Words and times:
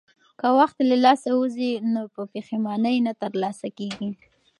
که 0.39 0.47
وخت 0.59 0.77
له 0.89 0.95
لاسه 1.05 1.29
ووځي 1.33 1.71
نو 1.93 2.01
په 2.13 2.21
پښېمانۍ 2.33 2.97
نه 3.07 3.13
ترلاسه 3.21 3.67
کېږي. 3.77 4.09